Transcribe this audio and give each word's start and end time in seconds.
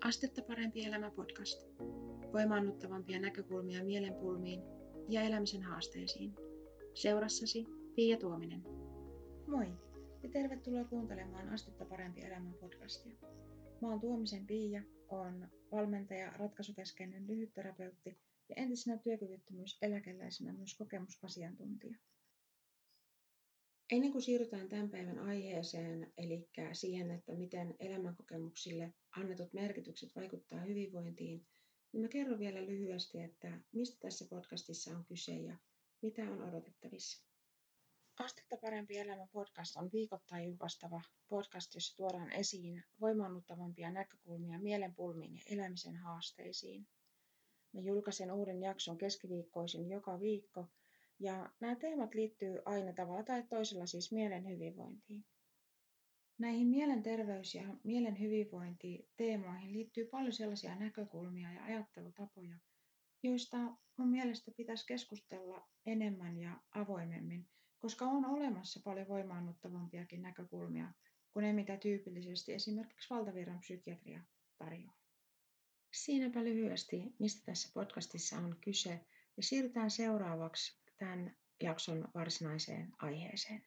Astetta 0.00 0.42
parempi 0.42 0.84
elämä 0.84 1.10
podcast. 1.10 1.66
Voimaannuttavampia 2.32 3.20
näkökulmia 3.20 3.84
mielenpulmiin 3.84 4.60
ja 5.08 5.22
elämisen 5.22 5.62
haasteisiin. 5.62 6.34
Seurassasi 6.94 7.66
Pia 7.94 8.16
Tuominen. 8.16 8.62
Moi 9.46 9.66
ja 10.22 10.28
tervetuloa 10.32 10.84
kuuntelemaan 10.84 11.48
Astetta 11.48 11.84
parempi 11.84 12.20
elämä 12.22 12.52
podcastia. 12.60 13.12
Mä 13.80 13.88
oon 13.88 14.00
Tuomisen 14.00 14.46
Pia, 14.46 14.82
on 15.08 15.48
valmentaja, 15.72 16.30
ratkaisukeskeinen 16.30 17.26
lyhytterapeutti 17.26 18.18
ja 18.48 18.54
entisenä 18.56 18.98
työkyvyttömyyseläkeläisenä 18.98 20.52
myös 20.52 20.74
kokemusasiantuntija. 20.78 21.96
Ennen 23.92 24.12
kuin 24.12 24.22
siirrytään 24.22 24.68
tämän 24.68 24.90
päivän 24.90 25.18
aiheeseen, 25.18 26.12
eli 26.18 26.48
siihen, 26.72 27.10
että 27.10 27.34
miten 27.34 27.74
elämänkokemuksille 27.80 28.94
annetut 29.10 29.52
merkitykset 29.52 30.16
vaikuttaa 30.16 30.60
hyvinvointiin, 30.60 31.46
niin 31.92 32.02
mä 32.02 32.08
kerron 32.08 32.38
vielä 32.38 32.66
lyhyesti, 32.66 33.18
että 33.20 33.60
mistä 33.72 33.96
tässä 34.00 34.24
podcastissa 34.30 34.96
on 34.96 35.04
kyse 35.04 35.36
ja 35.36 35.56
mitä 36.02 36.22
on 36.22 36.42
odotettavissa. 36.42 37.24
Astetta 38.18 38.56
parempi 38.56 38.98
elämä 38.98 39.26
podcast 39.32 39.76
on 39.76 39.90
viikoittain 39.92 40.44
julkaistava 40.44 41.02
podcast, 41.28 41.74
jossa 41.74 41.96
tuodaan 41.96 42.32
esiin 42.32 42.84
voimaannuttavampia 43.00 43.90
näkökulmia 43.90 44.58
mielenpulmiin 44.58 45.34
ja 45.34 45.42
elämisen 45.46 45.96
haasteisiin. 45.96 46.86
Mä 47.72 47.80
julkaisen 47.80 48.32
uuden 48.32 48.62
jakson 48.62 48.98
keskiviikkoisin 48.98 49.90
joka 49.90 50.20
viikko– 50.20 50.66
ja 51.20 51.50
nämä 51.60 51.76
teemat 51.76 52.14
liittyy 52.14 52.58
aina 52.64 52.92
tavalla 52.92 53.22
tai 53.22 53.42
toisella 53.42 53.86
siis 53.86 54.12
mielen 54.12 54.48
hyvinvointiin. 54.48 55.24
Näihin 56.38 56.66
mielenterveys- 56.68 57.54
ja 57.54 57.76
mielen 57.84 58.20
hyvinvointiteemoihin 58.20 59.72
liittyy 59.72 60.04
paljon 60.06 60.32
sellaisia 60.32 60.74
näkökulmia 60.74 61.52
ja 61.52 61.64
ajattelutapoja, 61.64 62.58
joista 63.22 63.56
mun 63.96 64.08
mielestä 64.08 64.50
pitäisi 64.56 64.86
keskustella 64.86 65.68
enemmän 65.86 66.38
ja 66.38 66.60
avoimemmin, 66.74 67.48
koska 67.78 68.04
on 68.04 68.24
olemassa 68.24 68.80
paljon 68.84 69.08
voimaannuttavampiakin 69.08 70.22
näkökulmia 70.22 70.92
kuin 71.32 71.42
ne, 71.42 71.52
mitä 71.52 71.76
tyypillisesti 71.76 72.54
esimerkiksi 72.54 73.10
valtavirran 73.10 73.60
psykiatria 73.60 74.22
tarjoaa. 74.58 74.98
Siinäpä 75.94 76.44
lyhyesti, 76.44 77.14
mistä 77.18 77.42
tässä 77.46 77.70
podcastissa 77.74 78.36
on 78.36 78.56
kyse, 78.60 79.00
ja 79.36 79.42
siirrytään 79.42 79.90
seuraavaksi 79.90 80.87
tämän 80.98 81.36
jakson 81.62 82.08
varsinaiseen 82.14 82.92
aiheeseen. 82.98 83.62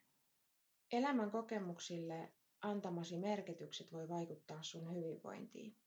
Elämän 0.91 1.31
kokemuksille 1.31 2.33
antamasi 2.61 3.17
merkitykset 3.17 3.91
voi 3.91 4.09
vaikuttaa 4.09 4.63
sun 4.63 4.95
hyvinvointiin. 4.95 5.77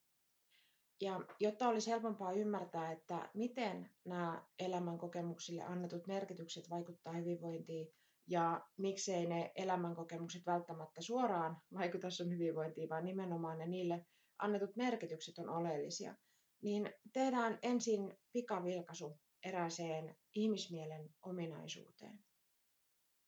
Ja 1.00 1.20
jotta 1.41 1.69
olisi 1.69 1.91
helpompaa 1.91 2.33
ymmärtää, 2.33 2.92
että 2.92 3.31
miten 3.34 3.91
nämä 4.05 4.47
elämän 4.59 4.98
kokemuksille 4.98 5.62
annetut 5.62 6.06
merkitykset 6.06 6.70
vaikuttaa 6.70 7.12
hyvinvointiin 7.12 7.89
ja 8.27 8.69
miksei 8.77 9.27
ne 9.27 9.53
elämän 9.55 9.95
kokemukset 9.97 10.47
välttämättä 10.47 11.03
suoraan 11.03 11.56
vaikuta 11.75 12.11
sun 12.11 12.31
hyvinvointiin, 12.31 12.89
vaan 12.89 13.05
nimenomaan 13.05 13.59
ne 13.59 13.67
niille 13.67 14.06
annetut 14.39 14.77
merkitykset 14.77 15.39
on 15.39 15.48
oleellisia, 15.48 16.15
niin 16.62 16.92
tehdään 17.12 17.59
ensin 17.62 18.19
pikavilkaisu 18.33 19.19
erääseen 19.45 20.17
ihmismielen 20.34 21.14
ominaisuuteen. 21.23 22.25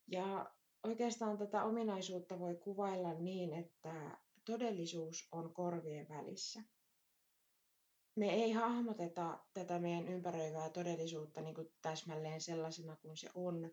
Ja 0.07 0.51
oikeastaan 0.83 1.37
tätä 1.37 1.63
ominaisuutta 1.63 2.39
voi 2.39 2.55
kuvailla 2.55 3.13
niin, 3.13 3.53
että 3.53 4.17
todellisuus 4.45 5.27
on 5.31 5.53
korvien 5.53 6.09
välissä. 6.09 6.63
Me 8.15 8.33
ei 8.33 8.51
hahmoteta 8.51 9.39
tätä 9.53 9.79
meidän 9.79 10.07
ympäröivää 10.07 10.69
todellisuutta 10.69 11.41
niin 11.41 11.55
kuin 11.55 11.73
täsmälleen 11.81 12.41
sellaisena 12.41 12.95
kuin 12.95 13.17
se 13.17 13.29
on, 13.33 13.71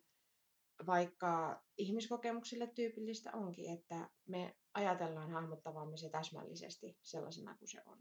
vaikka 0.86 1.62
ihmiskokemuksille 1.78 2.66
tyypillistä 2.66 3.32
onkin, 3.32 3.72
että 3.72 4.10
me 4.28 4.56
ajatellaan 4.74 5.30
hahmottavamme 5.30 5.96
se 5.96 6.10
täsmällisesti 6.10 6.98
sellaisena 7.02 7.56
kuin 7.58 7.68
se 7.68 7.82
on. 7.86 7.98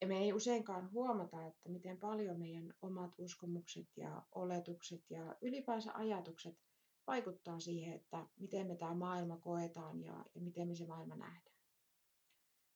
Ja 0.00 0.06
me 0.06 0.18
ei 0.18 0.32
useinkaan 0.32 0.92
huomata, 0.92 1.46
että 1.46 1.68
miten 1.68 1.98
paljon 1.98 2.38
meidän 2.38 2.74
omat 2.82 3.14
uskomukset 3.18 3.96
ja 3.96 4.22
oletukset 4.34 5.10
ja 5.10 5.36
ylipäänsä 5.42 5.92
ajatukset 5.94 6.58
vaikuttaa 7.06 7.60
siihen, 7.60 7.94
että 7.94 8.26
miten 8.36 8.66
me 8.66 8.76
tämä 8.76 8.94
maailma 8.94 9.36
koetaan 9.36 10.02
ja, 10.02 10.24
ja 10.34 10.40
miten 10.40 10.68
me 10.68 10.74
se 10.74 10.86
maailma 10.86 11.16
nähdään. 11.16 11.56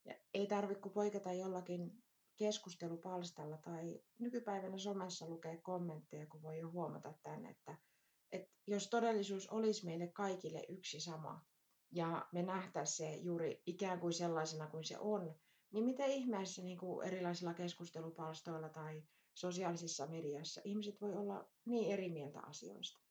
Ja 0.05 0.15
ei 0.35 0.47
tarvitse 0.47 0.89
poiketa 0.89 1.33
jollakin 1.33 2.05
keskustelupalstalla 2.37 3.59
tai 3.59 4.01
nykypäivänä 4.19 4.79
somessa 4.79 5.29
lukee 5.29 5.57
kommentteja, 5.57 6.27
kun 6.27 6.43
voi 6.43 6.59
jo 6.59 6.71
huomata 6.71 7.15
tänne, 7.23 7.51
että, 7.51 7.79
että 8.33 8.53
jos 8.67 8.89
todellisuus 8.89 9.49
olisi 9.49 9.85
meille 9.85 10.07
kaikille 10.07 10.63
yksi 10.69 11.01
sama 11.01 11.45
ja 11.91 12.29
me 12.33 12.43
nähtäisiin 12.43 13.11
se 13.11 13.17
juuri 13.17 13.63
ikään 13.67 14.01
kuin 14.01 14.13
sellaisena 14.13 14.67
kuin 14.67 14.85
se 14.85 14.99
on, 14.99 15.35
niin 15.73 15.85
miten 15.85 16.11
ihmeessä 16.11 16.63
niin 16.63 16.79
kuin 16.79 17.07
erilaisilla 17.07 17.55
keskustelupalstoilla 17.55 18.69
tai 18.69 19.03
sosiaalisissa 19.35 20.07
medioissa 20.07 20.61
ihmiset 20.65 21.01
voi 21.01 21.17
olla 21.17 21.49
niin 21.65 21.93
eri 21.93 22.11
mieltä 22.11 22.41
asioista? 22.41 23.05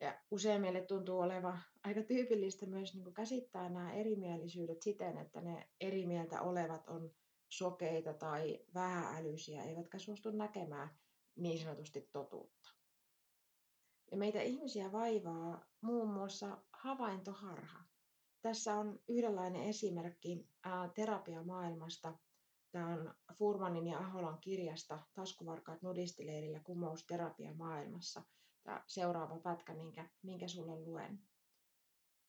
Ja 0.00 0.20
usein 0.30 0.60
meille 0.60 0.80
tuntuu 0.80 1.18
oleva 1.18 1.58
aika 1.84 2.02
tyypillistä 2.02 2.66
myös 2.66 2.94
niin 2.94 3.04
kuin 3.04 3.14
käsittää 3.14 3.68
nämä 3.68 3.92
erimielisyydet 3.92 4.82
siten, 4.82 5.18
että 5.18 5.40
ne 5.40 5.68
eri 5.80 6.06
mieltä 6.06 6.42
olevat 6.42 6.88
on 6.88 7.14
sokeita 7.48 8.14
tai 8.14 8.60
vähäälyisiä, 8.74 9.64
eivätkä 9.64 9.98
suostu 9.98 10.30
näkemään 10.30 10.90
niin 11.36 11.58
sanotusti 11.58 12.08
totuutta. 12.12 12.70
Ja 14.10 14.16
meitä 14.16 14.42
ihmisiä 14.42 14.92
vaivaa 14.92 15.66
muun 15.80 16.08
muassa 16.08 16.58
havaintoharha. 16.72 17.84
Tässä 18.42 18.74
on 18.74 19.00
yhdenlainen 19.08 19.62
esimerkki 19.62 20.48
terapiamaailmasta. 20.94 22.18
Tämä 22.70 22.88
on 22.88 23.14
Furmanin 23.34 23.86
ja 23.86 23.98
Aholan 23.98 24.38
kirjasta 24.40 24.98
Taskuvarkaat 25.14 25.82
nudistileirillä 25.82 26.60
kumous 26.60 27.06
terapiamaailmassa. 27.06 28.22
Tämä 28.62 28.84
seuraava 28.86 29.38
pätkä, 29.40 29.74
minkä, 29.74 30.08
minkä 30.22 30.48
sulle 30.48 30.84
luen. 30.84 31.22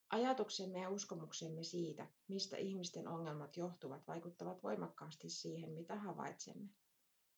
Ajatuksemme 0.09 0.79
ja 0.79 0.90
uskomuksemme 0.90 1.63
siitä, 1.63 2.07
mistä 2.28 2.57
ihmisten 2.57 3.07
ongelmat 3.07 3.57
johtuvat, 3.57 4.07
vaikuttavat 4.07 4.63
voimakkaasti 4.63 5.30
siihen, 5.30 5.72
mitä 5.72 5.95
havaitsemme. 5.95 6.69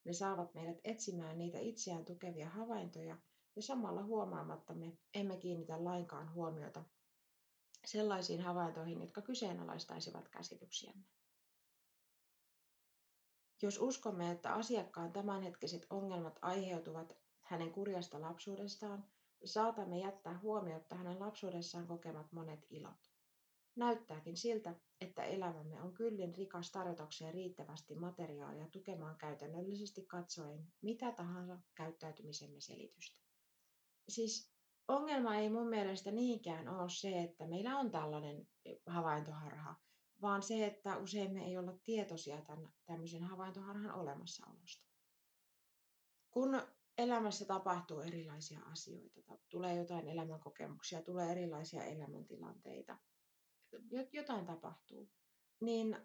Ne 0.03 0.13
saavat 0.13 0.53
meidät 0.53 0.77
etsimään 0.83 1.37
niitä 1.37 1.59
itseään 1.59 2.05
tukevia 2.05 2.49
havaintoja 2.49 3.17
ja 3.55 3.61
samalla 3.61 4.03
huomaamatta 4.03 4.73
me 4.73 4.97
emme 5.13 5.37
kiinnitä 5.37 5.83
lainkaan 5.83 6.33
huomiota 6.33 6.83
sellaisiin 7.85 8.41
havaintoihin, 8.41 8.99
jotka 9.01 9.21
kyseenalaistaisivat 9.21 10.29
käsityksiämme. 10.29 11.03
Jos 13.61 13.77
uskomme, 13.81 14.31
että 14.31 14.53
asiakkaan 14.53 15.11
tämänhetkiset 15.13 15.85
ongelmat 15.89 16.39
aiheutuvat 16.41 17.17
hänen 17.41 17.71
kurjasta 17.71 18.21
lapsuudestaan, 18.21 19.05
saatamme 19.45 19.99
jättää 19.99 20.39
huomiota 20.39 20.95
hänen 20.95 21.19
lapsuudessaan 21.19 21.87
kokemat 21.87 22.31
monet 22.31 22.65
ilot. 22.69 23.11
Näyttääkin 23.75 24.37
siltä, 24.37 24.75
että 25.01 25.23
elämämme 25.23 25.81
on 25.81 25.93
kyllin 25.93 26.35
rikas 26.35 26.71
tarjotakseen 26.71 27.33
riittävästi 27.33 27.95
materiaalia 27.95 28.67
tukemaan 28.67 29.17
käytännöllisesti 29.17 30.05
katsoen 30.05 30.67
mitä 30.81 31.11
tahansa 31.11 31.59
käyttäytymisemme 31.75 32.59
selitystä. 32.61 33.19
Siis 34.09 34.54
ongelma 34.87 35.35
ei 35.35 35.49
mun 35.49 35.67
mielestä 35.67 36.11
niinkään 36.11 36.69
ole 36.69 36.89
se, 36.89 37.23
että 37.23 37.47
meillä 37.47 37.77
on 37.77 37.91
tällainen 37.91 38.47
havaintoharha, 38.87 39.75
vaan 40.21 40.43
se, 40.43 40.65
että 40.65 40.97
usein 40.97 41.33
me 41.33 41.45
ei 41.45 41.57
olla 41.57 41.73
tietoisia 41.83 42.41
tämän, 42.41 42.73
tämmöisen 42.85 43.23
havaintoharhan 43.23 43.95
olemassaolosta. 43.95 44.85
Kun 46.31 46.61
elämässä 46.97 47.45
tapahtuu 47.45 47.99
erilaisia 47.99 48.59
asioita, 48.59 49.37
tulee 49.49 49.75
jotain 49.75 50.07
elämänkokemuksia, 50.07 51.01
tulee 51.01 51.31
erilaisia 51.31 51.83
elämäntilanteita, 51.83 52.97
jotain 54.13 54.45
tapahtuu, 54.45 55.09
niin 55.61 55.97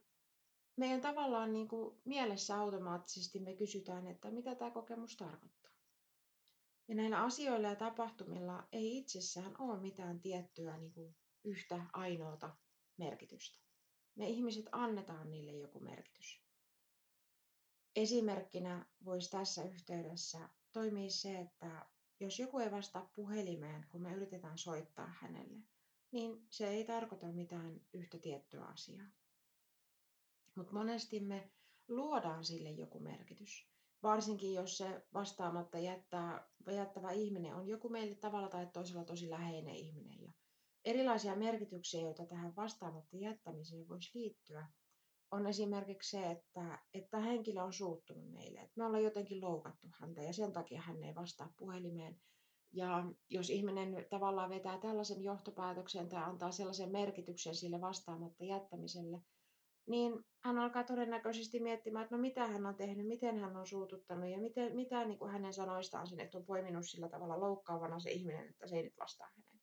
meidän 0.76 1.00
tavallaan 1.00 1.53
niin 1.53 1.69
kuin 1.69 2.00
mielessä 2.05 2.56
automaattisesti 2.61 3.41
me 3.41 3.56
kysytään, 3.56 4.06
että 4.06 4.31
mitä 4.31 4.55
tämä 4.55 4.71
kokemus 4.71 5.17
tarkoittaa. 5.17 5.73
Ja 6.90 6.96
näillä 6.96 7.22
asioilla 7.22 7.69
ja 7.69 7.76
tapahtumilla 7.76 8.69
ei 8.72 8.98
itsessään 8.98 9.54
ole 9.58 9.81
mitään 9.81 10.20
tiettyä 10.20 10.76
niin 10.76 10.92
kuin 10.92 11.16
yhtä 11.44 11.82
ainoata 11.92 12.56
merkitystä. 12.96 13.58
Me 14.14 14.28
ihmiset 14.28 14.66
annetaan 14.72 15.31
niille 15.31 15.52
joku 15.52 15.81
merkitys. 15.81 16.42
Esimerkkinä 17.96 18.87
voisi 19.04 19.31
tässä 19.31 19.64
yhteydessä 19.64 20.48
toimia 20.72 21.10
se, 21.10 21.38
että 21.38 21.87
jos 22.20 22.38
joku 22.38 22.58
ei 22.58 22.70
vastaa 22.70 23.10
puhelimeen, 23.14 23.87
kun 23.88 24.02
me 24.02 24.14
yritetään 24.14 24.58
soittaa 24.58 25.12
hänelle, 25.20 25.58
niin 26.12 26.46
se 26.48 26.69
ei 26.69 26.84
tarkoita 26.84 27.26
mitään 27.26 27.81
yhtä 27.92 28.19
tiettyä 28.19 28.64
asiaa. 28.64 29.06
Mutta 30.54 30.72
monesti 30.72 31.20
me 31.20 31.50
luodaan 31.88 32.44
sille 32.44 32.70
joku 32.70 32.98
merkitys. 33.00 33.69
Varsinkin 34.02 34.55
jos 34.55 34.79
se 34.79 35.02
vastaamatta 35.14 35.79
jättää, 35.79 36.49
jättävä 36.67 37.11
ihminen 37.11 37.55
on 37.55 37.69
joku 37.69 37.88
meille 37.88 38.14
tavalla 38.14 38.49
tai 38.49 38.67
toisella 38.73 39.05
tosi 39.05 39.31
läheinen 39.31 39.75
ihminen. 39.75 40.23
Ja 40.23 40.32
erilaisia 40.85 41.37
merkityksiä, 41.37 42.00
joita 42.00 42.26
tähän 42.26 42.56
vastaamatta 42.56 43.17
jättämiseen 43.17 43.88
voisi 43.88 44.11
liittyä, 44.19 44.67
on 45.31 45.47
esimerkiksi 45.47 46.11
se, 46.11 46.31
että, 46.31 46.79
että 46.94 47.19
henkilö 47.19 47.62
on 47.62 47.73
suuttunut 47.73 48.32
meille, 48.32 48.61
että 48.61 48.73
me 48.76 48.85
ollaan 48.85 49.05
jotenkin 49.05 49.41
loukattu 49.41 49.88
häntä 50.00 50.23
ja 50.23 50.32
sen 50.32 50.52
takia 50.52 50.81
hän 50.81 51.05
ei 51.05 51.14
vastaa 51.14 51.52
puhelimeen. 51.56 52.20
Ja 52.73 53.05
jos 53.29 53.50
ihminen 53.50 54.06
tavallaan 54.11 54.50
vetää 54.50 54.79
tällaisen 54.79 55.23
johtopäätöksen 55.23 56.08
tai 56.08 56.23
antaa 56.23 56.50
sellaisen 56.50 56.93
merkityksen 56.93 57.55
sille 57.55 57.81
vastaamatta 57.81 58.44
jättämiselle, 58.44 59.23
niin 59.87 60.25
hän 60.44 60.59
alkaa 60.59 60.85
todennäköisesti 60.85 61.61
miettimään, 61.61 62.05
että 62.05 62.17
no 62.17 62.21
mitä 62.21 62.47
hän 62.47 62.67
on 62.67 62.77
tehnyt, 62.77 63.06
miten 63.06 63.38
hän 63.38 63.56
on 63.56 63.67
suututtanut 63.67 64.31
ja 64.31 64.38
miten, 64.38 64.75
mitä 64.75 65.05
niin 65.05 65.19
kuin 65.19 65.32
hänen 65.32 65.53
sanoistaan 65.53 66.06
sinne 66.06 66.31
on 66.35 66.44
poiminut 66.44 66.88
sillä 66.88 67.09
tavalla 67.09 67.41
loukkaavana 67.41 68.00
se 68.00 68.11
ihminen, 68.11 68.49
että 68.49 68.67
se 68.67 68.77
ei 68.77 68.82
nyt 68.82 68.99
vastaa 68.99 69.29
hänelle. 69.37 69.61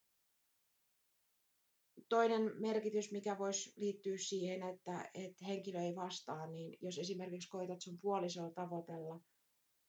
Toinen 2.10 2.52
merkitys, 2.62 3.12
mikä 3.12 3.38
voisi 3.38 3.74
liittyä 3.76 4.18
siihen, 4.18 4.64
että, 4.64 5.10
että 5.14 5.46
henkilö 5.46 5.80
ei 5.80 5.96
vastaa, 5.96 6.48
niin 6.48 6.78
jos 6.82 6.98
esimerkiksi 6.98 7.50
koitat 7.50 7.82
sun 7.82 8.00
puolisoa 8.00 8.52
tavoitella, 8.52 9.20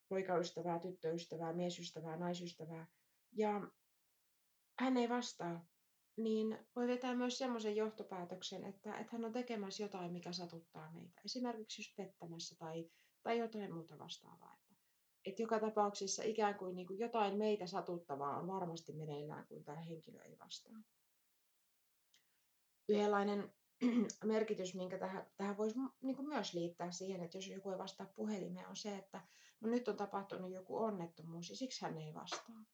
poikaystävää, 0.08 0.78
tyttöystävää, 0.78 1.52
miesystävää, 1.52 2.16
naisystävää, 2.16 2.86
ja 3.32 3.70
hän 4.78 4.96
ei 4.96 5.08
vastaa, 5.08 5.66
niin 6.18 6.58
voi 6.76 6.88
vetää 6.88 7.14
myös 7.14 7.38
semmoisen 7.38 7.76
johtopäätöksen, 7.76 8.64
että, 8.64 8.98
että 8.98 9.12
hän 9.12 9.24
on 9.24 9.32
tekemässä 9.32 9.82
jotain, 9.82 10.12
mikä 10.12 10.32
satuttaa 10.32 10.92
meitä. 10.92 11.20
Esimerkiksi 11.24 11.80
just 11.80 11.96
pettämässä 11.96 12.56
tai, 12.58 12.90
tai 13.22 13.38
jotain 13.38 13.74
muuta 13.74 13.98
vastaavaa. 13.98 14.54
Että, 14.54 14.74
että 15.24 15.42
joka 15.42 15.60
tapauksessa 15.60 16.22
ikään 16.22 16.54
kuin, 16.54 16.76
niin 16.76 16.86
kuin 16.86 16.98
jotain 16.98 17.36
meitä 17.36 17.66
satuttavaa 17.66 18.40
on 18.40 18.46
varmasti 18.46 18.92
meneillään, 18.92 19.46
kun 19.46 19.64
tämä 19.64 19.80
henkilö 19.80 20.22
ei 20.22 20.38
vastaa. 20.38 20.80
Yhdenlainen 22.88 23.52
merkitys, 24.24 24.74
minkä 24.74 24.98
tähän, 24.98 25.26
tähän 25.36 25.56
voisi 25.56 25.78
niin 26.02 26.16
kuin 26.16 26.28
myös 26.28 26.54
liittää 26.54 26.90
siihen, 26.90 27.22
että 27.22 27.38
jos 27.38 27.48
joku 27.48 27.70
ei 27.70 27.78
vastaa 27.78 28.06
puhelimeen, 28.16 28.68
on 28.68 28.76
se, 28.76 28.96
että 28.96 29.20
no 29.60 29.70
nyt 29.70 29.88
on 29.88 29.96
tapahtunut 29.96 30.52
joku 30.52 30.76
onnettomuus 30.76 31.50
ja 31.50 31.56
siksi 31.56 31.82
hän 31.82 31.98
ei 31.98 32.14
vastaa. 32.14 32.64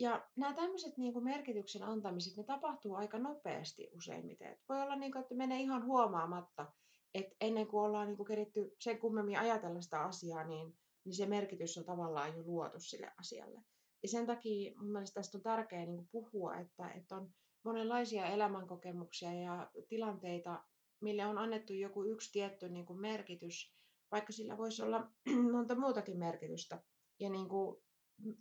Ja 0.00 0.28
nämä 0.36 0.54
tämmöiset 0.54 0.96
niin 0.96 1.12
kuin 1.12 1.24
merkityksen 1.24 1.82
antamiset, 1.82 2.36
ne 2.36 2.44
tapahtuu 2.44 2.94
aika 2.94 3.18
nopeasti 3.18 3.90
useimmiten. 3.96 4.52
Et 4.52 4.60
voi 4.68 4.82
olla 4.82 4.96
niin 4.96 5.12
kuin, 5.12 5.22
että 5.22 5.34
menee 5.34 5.60
ihan 5.60 5.86
huomaamatta, 5.86 6.72
että 7.14 7.34
ennen 7.40 7.66
kuin 7.66 7.84
ollaan 7.84 8.06
niin 8.06 8.16
kuin 8.16 8.26
keritty 8.26 8.76
sen 8.80 8.98
kummemmin 8.98 9.38
ajatella 9.38 9.80
sitä 9.80 10.00
asiaa, 10.00 10.44
niin, 10.44 10.76
niin 11.04 11.14
se 11.14 11.26
merkitys 11.26 11.78
on 11.78 11.84
tavallaan 11.84 12.36
jo 12.36 12.42
luotu 12.42 12.80
sille 12.80 13.12
asialle. 13.20 13.60
Ja 14.02 14.08
sen 14.08 14.26
takia 14.26 14.72
mun 14.76 14.92
mielestä 14.92 15.14
tästä 15.14 15.38
on 15.38 15.42
tärkeää 15.42 15.86
niin 15.86 16.08
puhua, 16.12 16.56
että, 16.56 16.88
että 16.88 17.16
on 17.16 17.30
monenlaisia 17.64 18.26
elämänkokemuksia 18.26 19.32
ja 19.34 19.70
tilanteita, 19.88 20.64
mille 21.00 21.26
on 21.26 21.38
annettu 21.38 21.72
joku 21.72 22.04
yksi 22.04 22.32
tietty 22.32 22.68
niin 22.68 22.86
kuin 22.86 23.00
merkitys, 23.00 23.74
vaikka 24.10 24.32
sillä 24.32 24.58
voisi 24.58 24.82
olla 24.82 25.10
monta 25.52 25.74
muutakin 25.74 26.18
merkitystä. 26.18 26.82
Ja 27.20 27.30
niin 27.30 27.48
kuin 27.48 27.82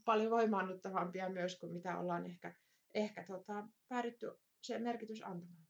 paljon 0.05 0.31
voimaannuttavampia 0.31 1.29
myös 1.29 1.59
kuin 1.59 1.73
mitä 1.73 1.99
ollaan 1.99 2.25
ehkä, 2.25 2.55
ehkä 2.93 3.23
tota, 3.23 3.67
päädytty 3.87 4.31
se 4.61 4.79
merkitys 4.79 5.23
antamaan. 5.23 5.67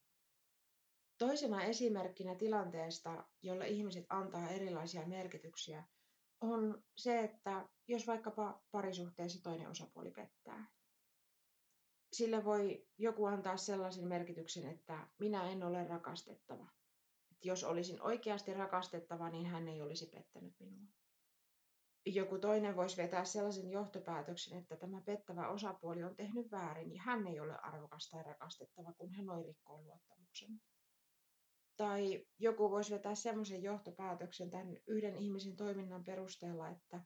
Toisena 1.17 1.63
esimerkkinä 1.63 2.35
tilanteesta, 2.35 3.25
jolle 3.41 3.67
ihmiset 3.67 4.05
antaa 4.09 4.49
erilaisia 4.49 5.07
merkityksiä, 5.07 5.83
on 6.41 6.83
se, 6.97 7.19
että 7.19 7.69
jos 7.87 8.07
vaikkapa 8.07 8.63
parisuhteessa 8.71 9.43
toinen 9.43 9.69
osapuoli 9.69 10.11
pettää. 10.11 10.71
Sille 12.13 12.45
voi 12.45 12.87
joku 12.97 13.25
antaa 13.25 13.57
sellaisen 13.57 14.07
merkityksen, 14.07 14.65
että 14.65 15.07
minä 15.19 15.51
en 15.51 15.63
ole 15.63 15.87
rakastettava. 15.87 16.67
Että 17.31 17.47
jos 17.47 17.63
olisin 17.63 18.01
oikeasti 18.01 18.53
rakastettava, 18.53 19.29
niin 19.29 19.45
hän 19.45 19.67
ei 19.67 19.81
olisi 19.81 20.05
pettänyt 20.05 20.53
minua 20.59 21.02
joku 22.05 22.37
toinen 22.37 22.75
voisi 22.75 22.97
vetää 22.97 23.25
sellaisen 23.25 23.69
johtopäätöksen, 23.71 24.57
että 24.57 24.75
tämä 24.77 25.01
pettävä 25.01 25.47
osapuoli 25.47 26.03
on 26.03 26.15
tehnyt 26.15 26.51
väärin 26.51 26.93
ja 26.95 27.01
hän 27.01 27.27
ei 27.27 27.39
ole 27.39 27.57
arvokas 27.61 28.09
tai 28.09 28.23
rakastettava, 28.23 28.93
kun 28.93 29.11
hän 29.13 29.25
noin 29.25 29.45
rikkoo 29.45 29.81
luottamuksen. 29.81 30.61
Tai 31.77 32.25
joku 32.39 32.71
voisi 32.71 32.93
vetää 32.93 33.15
sellaisen 33.15 33.63
johtopäätöksen 33.63 34.49
tämän 34.49 34.77
yhden 34.87 35.15
ihmisen 35.15 35.55
toiminnan 35.55 36.03
perusteella, 36.03 36.69
että, 36.69 37.01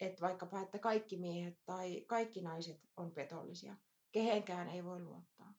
että 0.00 0.20
vaikkapa, 0.20 0.60
että 0.60 0.78
kaikki 0.78 1.16
miehet 1.16 1.58
tai 1.66 2.04
kaikki 2.06 2.42
naiset 2.42 2.80
on 2.96 3.12
petollisia. 3.12 3.76
Kehenkään 4.12 4.68
ei 4.68 4.84
voi 4.84 5.00
luottaa. 5.00 5.54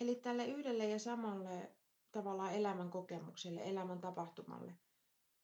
Eli 0.00 0.14
tälle 0.14 0.46
yhdelle 0.46 0.88
ja 0.88 0.98
samalle 0.98 1.76
tavallaan 2.12 2.54
elämän 2.54 2.90
kokemukselle, 2.90 3.62
elämän 3.64 4.00
tapahtumalle 4.00 4.74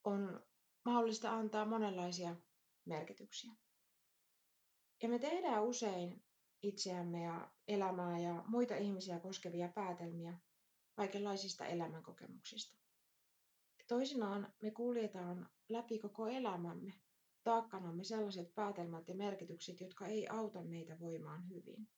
on 0.05 0.48
mahdollista 0.89 1.33
antaa 1.33 1.65
monenlaisia 1.65 2.37
merkityksiä. 2.85 3.53
Ja 5.03 5.09
me 5.09 5.19
tehdään 5.19 5.63
usein 5.65 6.25
itseämme 6.63 7.23
ja 7.23 7.51
elämää 7.69 8.19
ja 8.19 8.45
muita 8.47 8.77
ihmisiä 8.77 9.21
koskevia 9.21 9.69
päätelmiä 9.69 10.39
kaikenlaisista 10.95 11.67
elämänkokemuksista. 11.67 12.79
Toisinaan 13.89 14.53
me 14.63 14.71
kuljetaan 14.71 15.49
läpi 15.69 15.99
koko 15.99 16.27
elämämme 16.29 16.93
taakkanamme 17.45 18.05
sellaiset 18.05 18.55
päätelmät 18.55 19.09
ja 19.09 19.15
merkitykset, 19.15 19.81
jotka 19.81 20.07
ei 20.07 20.29
auta 20.29 20.63
meitä 20.63 21.01
voimaan 21.01 21.49
hyvin. 21.51 21.89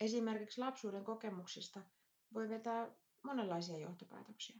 Esimerkiksi 0.00 0.60
lapsuuden 0.60 1.04
kokemuksista 1.04 1.82
voi 2.34 2.48
vetää 2.48 2.90
monenlaisia 3.22 3.78
johtopäätöksiä. 3.78 4.56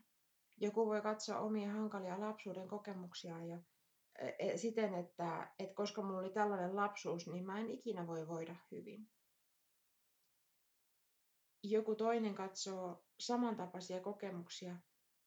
Joku 0.57 0.87
voi 0.87 1.03
katsoa 1.03 1.39
omia 1.39 1.73
hankalia 1.73 2.21
lapsuuden 2.21 2.69
kokemuksia 2.69 3.45
ja 3.45 3.59
e, 4.19 4.29
e, 4.39 4.57
siten, 4.57 4.95
että, 4.95 5.53
että 5.59 5.75
koska 5.75 6.03
mulla 6.03 6.19
oli 6.19 6.31
tällainen 6.31 6.77
lapsuus, 6.77 7.27
niin 7.27 7.47
mä 7.47 7.59
en 7.61 7.71
ikinä 7.71 8.07
voi 8.07 8.29
voida 8.29 8.57
hyvin. 8.71 9.09
Joku 11.63 11.95
toinen 11.95 12.35
katsoo 12.35 13.05
samantapaisia 13.21 14.01
kokemuksia 14.01 14.77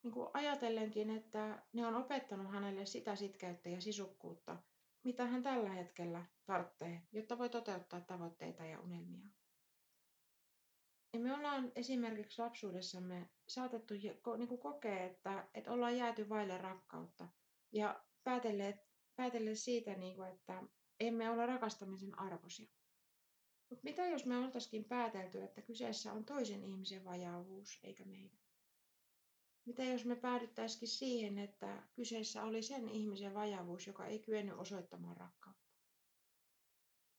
niin 0.04 0.12
kuin 0.12 0.30
ajatellenkin, 0.34 1.10
että 1.10 1.64
ne 1.74 1.88
on 1.88 1.96
opettanut 1.96 2.52
hänelle 2.52 2.86
sitä 2.86 3.16
sitkeyttä 3.16 3.70
ja 3.70 3.82
sisukkuutta, 3.82 4.58
mitä 5.04 5.26
hän 5.26 5.44
tällä 5.44 5.70
hetkellä 5.70 6.26
tarvitsee, 6.46 7.02
jotta 7.12 7.38
voi 7.38 7.50
toteuttaa 7.50 8.02
tavoitteita 8.02 8.66
ja 8.66 8.80
unelmia. 8.80 9.28
Ja 11.14 11.20
me 11.20 11.34
ollaan 11.34 11.72
esimerkiksi 11.76 12.42
lapsuudessamme 12.42 13.30
saatettu 13.48 13.94
niin 14.38 14.48
kuin 14.48 14.60
kokea, 14.62 15.04
että, 15.04 15.48
että 15.54 15.72
ollaan 15.72 15.98
jääty 15.98 16.30
vaille 16.30 16.58
rakkautta 16.58 17.28
ja 17.72 18.04
päätelleet, 18.24 18.76
päätelleet 19.16 19.60
siitä, 19.60 19.96
niin 19.96 20.16
kuin, 20.16 20.30
että 20.30 20.64
emme 21.00 21.30
ole 21.30 21.46
rakastamisen 21.46 22.20
arvoisia. 22.20 22.68
Mutta 23.70 23.84
mitä 23.84 24.06
jos 24.08 24.26
me 24.26 24.38
oltaisikin 24.38 24.86
päätelty, 24.86 25.42
että 25.44 25.62
kyseessä 25.62 26.14
on 26.14 26.26
toisen 26.26 26.64
ihmisen 26.64 27.06
vajaavuus 27.06 27.80
eikä 27.84 28.06
meidän? 28.06 28.40
Mitä 29.66 29.84
jos 29.84 30.06
me 30.06 30.16
päädyttäisikin 30.16 30.88
siihen, 30.88 31.38
että 31.38 31.84
kyseessä 31.94 32.44
oli 32.44 32.62
sen 32.64 32.90
ihmisen 32.90 33.34
vajaavuus, 33.34 33.88
joka 33.88 34.06
ei 34.06 34.20
kyennyt 34.20 34.58
osoittamaan 34.58 35.18
rakkautta? 35.18 35.69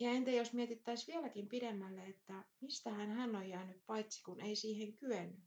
Ja 0.01 0.11
entä 0.11 0.31
jos 0.31 0.53
mietittäisiin 0.53 1.15
vieläkin 1.15 1.49
pidemmälle, 1.49 2.07
että 2.07 2.45
mistähän 2.61 3.11
hän 3.11 3.37
on 3.37 3.49
jäänyt 3.49 3.87
paitsi 3.87 4.23
kun 4.23 4.41
ei 4.41 4.57
siihen 4.57 4.97
kyennyt? 4.97 5.45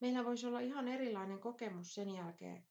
Meillä 0.00 0.24
voisi 0.24 0.46
olla 0.46 0.60
ihan 0.60 0.88
erilainen 0.88 1.40
kokemus 1.40 1.94
sen 1.94 2.10
jälkeen 2.10 2.66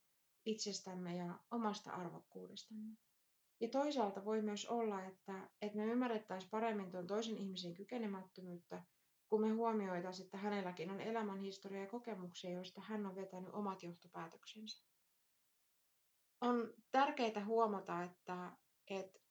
itsestämme 0.45 1.15
ja 1.15 1.39
omasta 1.51 1.91
arvokkuudestamme. 1.91 2.97
Ja 3.59 3.69
toisaalta 3.69 4.25
voi 4.25 4.41
myös 4.41 4.65
olla, 4.65 5.03
että, 5.03 5.49
että 5.61 5.77
me 5.77 5.85
ymmärrettäisiin 5.85 6.49
paremmin 6.49 6.91
tuon 6.91 7.07
toisen 7.07 7.37
ihmisen 7.37 7.73
kykenemättömyyttä, 7.73 8.83
kun 9.29 9.41
me 9.41 9.49
huomioitaisiin, 9.49 10.25
että 10.25 10.37
hänelläkin 10.37 10.91
on 10.91 11.01
elämänhistoria 11.01 11.81
ja 11.81 11.87
kokemuksia, 11.87 12.51
joista 12.51 12.81
hän 12.81 13.05
on 13.05 13.15
vetänyt 13.15 13.53
omat 13.53 13.83
johtopäätöksensä. 13.83 14.85
On 16.41 16.73
tärkeää 16.91 17.45
huomata, 17.45 18.03
että, 18.03 18.51
että 18.87 19.24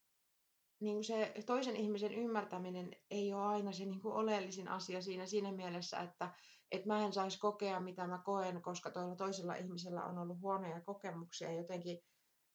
niin 0.84 0.96
kuin 0.96 1.04
se 1.04 1.34
toisen 1.46 1.76
ihmisen 1.76 2.14
ymmärtäminen 2.14 2.96
ei 3.10 3.32
ole 3.32 3.42
aina 3.42 3.72
se 3.72 3.84
niin 3.84 4.00
kuin 4.00 4.14
oleellisin 4.14 4.68
asia 4.68 5.02
siinä, 5.02 5.26
siinä 5.26 5.52
mielessä, 5.52 6.00
että, 6.00 6.34
että 6.72 6.86
mä 6.86 7.04
en 7.04 7.12
saisi 7.12 7.38
kokea, 7.38 7.80
mitä 7.80 8.06
mä 8.06 8.22
koen, 8.24 8.62
koska 8.62 8.90
toilla 8.90 9.16
toisella 9.16 9.54
ihmisellä 9.54 10.04
on 10.04 10.18
ollut 10.18 10.40
huonoja 10.40 10.80
kokemuksia 10.80 11.52
jotenkin, 11.52 11.98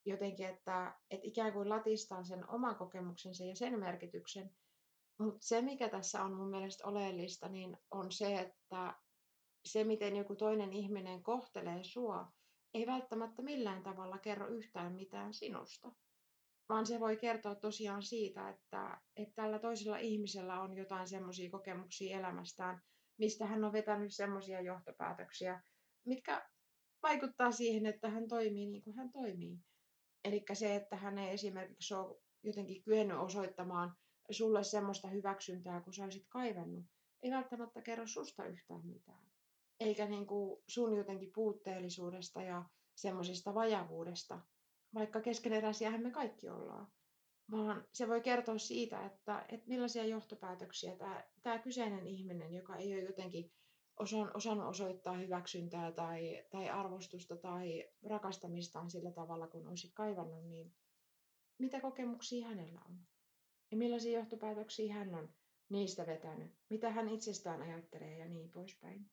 jotenkin 0.06 0.46
että, 0.46 0.96
että 1.12 1.28
ikään 1.28 1.54
kuin 1.54 1.70
latistaa 1.70 2.24
sen 2.24 2.50
oman 2.50 2.76
kokemuksensa 2.76 3.44
ja 3.44 3.56
sen 3.56 3.80
merkityksen. 3.80 4.52
Mutta 5.20 5.40
se, 5.42 5.62
mikä 5.62 5.90
tässä 5.90 6.24
on 6.24 6.34
mun 6.34 6.50
mielestä 6.50 6.88
oleellista, 6.88 7.50
niin 7.50 7.78
on 7.92 8.12
se, 8.12 8.40
että, 8.40 8.96
se, 9.66 9.84
miten 9.84 10.16
joku 10.16 10.36
toinen 10.36 10.74
ihminen 10.74 11.24
kohtelee 11.24 11.84
sua, 11.84 12.32
ei 12.74 12.88
välttämättä 12.88 13.42
millään 13.42 13.84
tavalla 13.84 14.18
kerro 14.18 14.48
yhtään 14.48 14.94
mitään 14.94 15.34
sinusta. 15.34 15.92
Vaan 16.70 16.86
se 16.86 17.00
voi 17.00 17.18
kertoa 17.18 17.56
tosiaan 17.56 18.04
siitä, 18.04 18.50
että, 18.50 19.02
että 19.16 19.36
tällä 19.36 19.60
toisella 19.60 19.98
ihmisellä 19.98 20.62
on 20.62 20.78
jotain 20.78 21.08
semmoisia 21.08 21.50
kokemuksia 21.50 22.20
elämästään, 22.20 22.82
mistä 23.18 23.46
hän 23.46 23.64
on 23.64 23.74
vetänyt 23.74 24.14
semmoisia 24.14 24.62
johtopäätöksiä, 24.62 25.62
mitkä 26.06 26.50
vaikuttaa 27.04 27.52
siihen, 27.52 27.86
että 27.86 28.10
hän 28.10 28.28
toimii 28.28 28.66
niin 28.66 28.84
kuin 28.84 28.96
hän 28.96 29.12
toimii. 29.12 29.58
Eli 30.24 30.44
se, 30.54 30.76
että 30.76 30.96
hän 30.96 31.18
ei 31.18 31.34
esimerkiksi 31.34 31.94
ole 31.94 32.22
jotenkin 32.44 32.84
kyennyt 32.84 33.18
osoittamaan 33.18 33.96
sulle 34.32 34.64
semmoista 34.64 35.08
hyväksyntää, 35.08 35.82
kun 35.82 35.94
sä 35.94 36.04
olisit 36.04 36.26
kaivannut, 36.30 36.86
ei 37.24 37.32
välttämättä 37.32 37.82
kerro 37.82 38.08
susta 38.08 38.46
yhtään 38.46 38.86
mitään. 38.86 39.30
Eikä 39.80 40.06
niin 40.06 40.28
kuin 40.28 40.64
sun 40.68 40.98
jotenkin 40.98 41.32
puutteellisuudesta 41.34 42.42
ja 42.42 42.66
semmoisesta 42.96 43.54
vajavuudesta, 43.54 44.42
vaikka 44.94 45.22
keskeneräisiähän 45.22 46.02
me 46.04 46.12
kaikki 46.12 46.50
ollaan. 46.50 46.88
Vaan 47.52 47.86
se 47.94 48.08
voi 48.08 48.22
kertoa 48.22 48.58
siitä, 48.58 49.06
että, 49.06 49.46
että 49.50 49.68
millaisia 49.68 50.06
johtopäätöksiä 50.06 50.96
tämä, 50.96 51.24
tämä 51.44 51.60
kyseinen 51.60 52.08
ihminen, 52.08 52.54
joka 52.54 52.76
ei 52.76 52.94
ole 52.94 53.04
jotenkin 53.04 53.52
osan, 54.00 54.32
osannut 54.34 54.68
osoittaa 54.68 55.18
hyväksyntää 55.18 55.92
tai, 55.92 56.46
tai 56.52 56.70
arvostusta 56.70 57.38
tai 57.38 57.90
rakastamistaan 58.10 58.92
sillä 58.92 59.12
tavalla, 59.12 59.48
kun 59.48 59.68
olisi 59.68 59.92
kaivannut, 59.94 60.46
niin 60.46 60.74
mitä 61.58 61.82
kokemuksia 61.82 62.48
hänellä 62.48 62.82
on? 62.90 63.00
Ja 63.72 63.78
millaisia 63.78 64.20
johtopäätöksiä 64.20 64.94
hän 64.94 65.16
on 65.16 65.30
niistä 65.70 66.06
vetänyt? 66.08 66.52
Mitä 66.70 66.90
hän 66.92 67.10
itsestään 67.10 67.62
ajattelee 67.62 68.18
ja 68.18 68.28
niin 68.28 68.52
poispäin. 68.52 69.12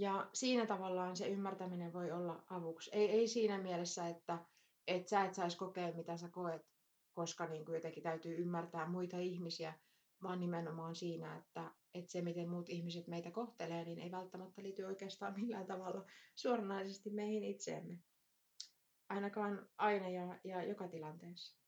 Ja 0.00 0.30
siinä 0.32 0.66
tavallaan 0.66 1.16
se 1.16 1.28
ymmärtäminen 1.28 1.92
voi 1.92 2.10
olla 2.10 2.44
avuksi. 2.50 2.90
Ei, 2.92 3.10
ei 3.10 3.28
siinä 3.28 3.58
mielessä, 3.58 4.08
että, 4.08 4.38
että 4.86 5.08
sä 5.08 5.24
et 5.24 5.34
saisi 5.34 5.56
kokea, 5.56 5.92
mitä 5.92 6.16
sä 6.16 6.28
koet, 6.28 6.62
koska 7.12 7.46
niin 7.46 7.64
kuin 7.64 7.74
jotenkin 7.74 8.02
täytyy 8.02 8.36
ymmärtää 8.36 8.88
muita 8.88 9.18
ihmisiä, 9.18 9.74
vaan 10.22 10.40
nimenomaan 10.40 10.94
siinä, 10.94 11.36
että, 11.36 11.70
että 11.94 12.12
se, 12.12 12.22
miten 12.22 12.48
muut 12.48 12.68
ihmiset 12.68 13.06
meitä 13.06 13.30
kohtelee, 13.30 13.84
niin 13.84 13.98
ei 13.98 14.10
välttämättä 14.10 14.62
liity 14.62 14.84
oikeastaan 14.84 15.40
millään 15.40 15.66
tavalla 15.66 16.04
suoranaisesti 16.34 17.10
meihin 17.10 17.44
itseemme. 17.44 17.98
Ainakaan 19.08 19.68
aina 19.78 20.08
ja, 20.08 20.38
ja 20.44 20.64
joka 20.64 20.88
tilanteessa. 20.88 21.60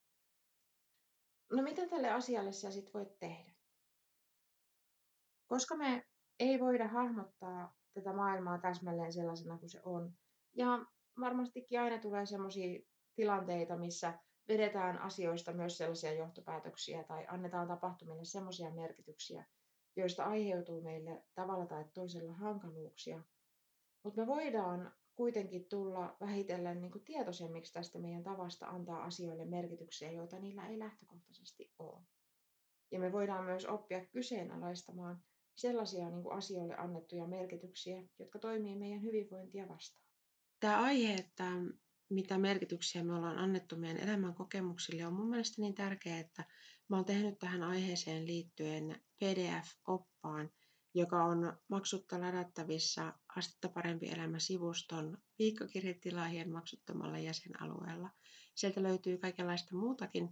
No 1.52 1.62
mitä 1.62 1.88
tälle 1.88 2.10
asialle 2.10 2.52
sä 2.52 2.70
sit 2.70 2.94
voit 2.94 3.18
tehdä? 3.18 3.52
Koska 5.46 5.76
me 5.76 6.06
ei 6.40 6.60
voida 6.60 6.88
hahmottaa 6.88 7.81
tätä 7.94 8.12
maailmaa 8.12 8.58
täsmälleen 8.58 9.12
sellaisena 9.12 9.58
kuin 9.58 9.70
se 9.70 9.80
on. 9.84 10.12
Ja 10.54 10.86
varmastikin 11.20 11.80
aina 11.80 11.98
tulee 11.98 12.26
sellaisia 12.26 12.80
tilanteita, 13.14 13.76
missä 13.76 14.18
vedetään 14.48 14.98
asioista 14.98 15.52
myös 15.52 15.78
sellaisia 15.78 16.12
johtopäätöksiä 16.12 17.04
tai 17.04 17.26
annetaan 17.28 17.68
tapahtumille 17.68 18.24
sellaisia 18.24 18.70
merkityksiä, 18.70 19.44
joista 19.96 20.24
aiheutuu 20.24 20.82
meille 20.82 21.24
tavalla 21.34 21.66
tai 21.66 21.84
toisella 21.94 22.32
hankaluuksia. 22.32 23.22
Mutta 24.02 24.20
me 24.20 24.26
voidaan 24.26 24.92
kuitenkin 25.14 25.64
tulla 25.68 26.16
vähitellen 26.20 26.80
niin 26.80 26.92
kuin 26.92 27.04
tietoisemmiksi 27.04 27.72
tästä 27.72 27.98
meidän 27.98 28.22
tavasta 28.22 28.66
antaa 28.66 29.04
asioille 29.04 29.44
merkityksiä, 29.44 30.10
joita 30.10 30.38
niillä 30.38 30.68
ei 30.68 30.78
lähtökohtaisesti 30.78 31.72
ole. 31.78 32.02
Ja 32.90 32.98
me 32.98 33.12
voidaan 33.12 33.44
myös 33.44 33.66
oppia 33.66 34.06
kyseenalaistamaan 34.06 35.22
sellaisia 35.54 36.10
niin 36.10 36.22
kuin 36.22 36.36
asioille 36.36 36.76
annettuja 36.76 37.26
merkityksiä, 37.26 38.02
jotka 38.18 38.38
toimii 38.38 38.76
meidän 38.76 39.02
hyvinvointia 39.02 39.68
vastaan. 39.68 40.06
Tämä 40.60 40.82
aihe, 40.82 41.14
että 41.14 41.44
mitä 42.10 42.38
merkityksiä 42.38 43.04
me 43.04 43.14
ollaan 43.14 43.38
annettu 43.38 43.76
meidän 43.76 44.08
elämän 44.08 44.34
kokemuksille, 44.34 45.06
on 45.06 45.12
mun 45.14 45.30
mielestä 45.30 45.62
niin 45.62 45.74
tärkeä, 45.74 46.18
että 46.18 46.44
mä 46.88 46.96
oon 46.96 47.04
tehnyt 47.04 47.38
tähän 47.38 47.62
aiheeseen 47.62 48.26
liittyen 48.26 49.00
PDF-oppaan, 49.18 50.50
joka 50.94 51.24
on 51.24 51.58
maksutta 51.68 52.20
ladattavissa 52.20 53.12
Astetta 53.36 53.68
parempi 53.68 54.10
elämä 54.10 54.38
sivuston 54.38 55.18
viikkokirjetilaajien 55.38 56.52
maksuttomalla 56.52 57.18
jäsenalueella. 57.18 58.10
Sieltä 58.54 58.82
löytyy 58.82 59.18
kaikenlaista 59.18 59.76
muutakin 59.76 60.28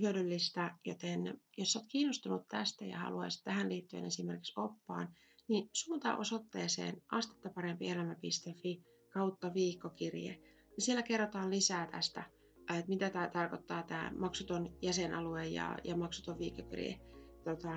hyödyllistä, 0.00 0.78
joten 0.84 1.40
jos 1.56 1.76
olet 1.76 1.86
kiinnostunut 1.88 2.48
tästä 2.48 2.84
ja 2.84 2.98
haluaisit 2.98 3.44
tähän 3.44 3.68
liittyen 3.68 4.04
esimerkiksi 4.04 4.52
oppaan, 4.56 5.08
niin 5.48 5.70
suuntaa 5.72 6.16
osoitteeseen 6.16 7.02
astettaparempielämä.fi 7.12 8.82
kautta 9.12 9.54
viikkokirje. 9.54 10.40
Siellä 10.78 11.02
kerrotaan 11.02 11.50
lisää 11.50 11.86
tästä, 11.86 12.24
että 12.60 12.88
mitä 12.88 13.10
tämä 13.10 13.28
tarkoittaa 13.28 13.82
tämä 13.82 14.12
maksuton 14.18 14.76
jäsenalue 14.82 15.46
ja, 15.46 15.78
ja 15.84 15.96
maksuton 15.96 16.38
viikkokirje 16.38 17.00
tota, 17.44 17.70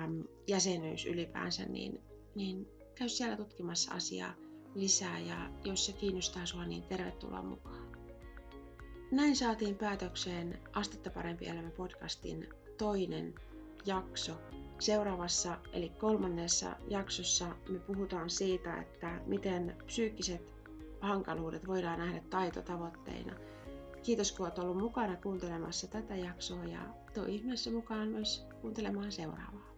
jäsenyys 0.48 1.06
ylipäänsä, 1.06 1.64
niin, 1.64 1.98
niin 2.34 2.66
käy 2.94 3.08
siellä 3.08 3.36
tutkimassa 3.36 3.94
asiaa 3.94 4.34
lisää 4.74 5.18
ja 5.18 5.50
jos 5.64 5.86
se 5.86 5.92
kiinnostaa 5.92 6.46
sinua, 6.46 6.66
niin 6.66 6.82
tervetuloa 6.82 7.42
mukaan. 7.42 7.87
Näin 9.10 9.36
saatiin 9.36 9.74
päätökseen 9.76 10.58
Astetta 10.72 11.10
parempi 11.10 11.46
elämä 11.46 11.70
podcastin 11.70 12.48
toinen 12.78 13.34
jakso. 13.86 14.32
Seuraavassa 14.78 15.58
eli 15.72 15.88
kolmannessa 15.88 16.76
jaksossa 16.88 17.46
me 17.68 17.78
puhutaan 17.78 18.30
siitä, 18.30 18.80
että 18.80 19.20
miten 19.26 19.76
psyykkiset 19.86 20.52
hankaluudet 21.00 21.66
voidaan 21.66 21.98
nähdä 21.98 22.20
taitotavoitteina. 22.30 23.34
Kiitos 24.02 24.32
kun 24.32 24.46
olet 24.46 24.58
ollut 24.58 24.78
mukana 24.78 25.16
kuuntelemassa 25.16 25.86
tätä 25.86 26.16
jaksoa 26.16 26.64
ja 26.64 26.80
tuu 27.14 27.24
ihmeessä 27.24 27.70
mukaan 27.70 28.08
myös 28.08 28.46
kuuntelemaan 28.60 29.12
seuraavaa. 29.12 29.77